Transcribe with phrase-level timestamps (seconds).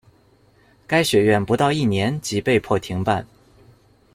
[0.87, 3.27] 该学院不到一年即被迫停办。